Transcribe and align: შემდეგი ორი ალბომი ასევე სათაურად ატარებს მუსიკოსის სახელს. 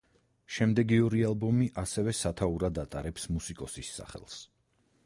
შემდეგი 0.55 0.97
ორი 1.09 1.21
ალბომი 1.27 1.67
ასევე 1.83 2.15
სათაურად 2.21 2.81
ატარებს 2.87 3.31
მუსიკოსის 3.37 3.95
სახელს. 4.01 4.43